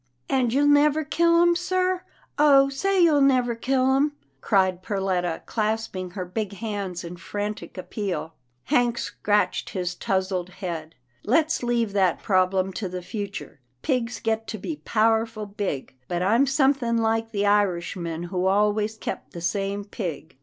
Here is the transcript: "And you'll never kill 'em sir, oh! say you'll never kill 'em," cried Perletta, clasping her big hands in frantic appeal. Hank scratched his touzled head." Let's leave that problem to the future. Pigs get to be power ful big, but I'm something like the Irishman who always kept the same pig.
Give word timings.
"And 0.29 0.51
you'll 0.51 0.65
never 0.65 1.03
kill 1.03 1.43
'em 1.43 1.55
sir, 1.55 2.01
oh! 2.39 2.69
say 2.69 3.03
you'll 3.03 3.21
never 3.21 3.53
kill 3.53 3.93
'em," 3.95 4.13
cried 4.41 4.81
Perletta, 4.81 5.45
clasping 5.45 6.09
her 6.17 6.25
big 6.25 6.53
hands 6.53 7.03
in 7.03 7.17
frantic 7.17 7.77
appeal. 7.77 8.33
Hank 8.63 8.97
scratched 8.97 9.69
his 9.69 9.93
touzled 9.93 10.49
head." 10.49 10.95
Let's 11.33 11.61
leave 11.61 11.93
that 11.93 12.23
problem 12.23 12.73
to 12.81 12.89
the 12.89 13.03
future. 13.03 13.59
Pigs 13.83 14.19
get 14.19 14.47
to 14.47 14.57
be 14.57 14.77
power 14.85 15.27
ful 15.27 15.45
big, 15.45 15.95
but 16.07 16.23
I'm 16.23 16.47
something 16.47 16.97
like 16.97 17.29
the 17.29 17.45
Irishman 17.45 18.23
who 18.23 18.47
always 18.47 18.97
kept 18.97 19.33
the 19.33 19.39
same 19.41 19.85
pig. 19.85 20.35